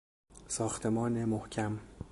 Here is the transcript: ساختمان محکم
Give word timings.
ساختمان 0.47 1.25
محکم 1.25 1.79